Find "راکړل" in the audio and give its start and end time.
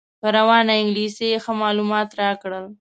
2.21-2.65